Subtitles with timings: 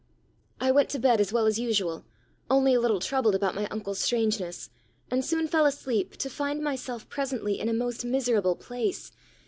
[0.59, 2.05] "I went to bed as well as usual,
[2.49, 4.71] only a little troubled about my uncle's strangeness,
[5.11, 9.11] and soon fell asleep, to find myself presently in a most miserable place.